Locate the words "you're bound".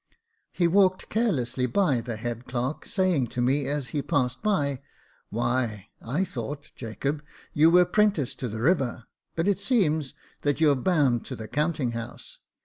10.59-11.23